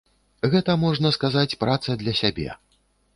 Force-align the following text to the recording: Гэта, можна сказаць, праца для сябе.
Гэта, 0.53 0.75
можна 0.83 1.11
сказаць, 1.17 1.57
праца 1.65 1.97
для 2.01 2.13
сябе. 2.21 2.47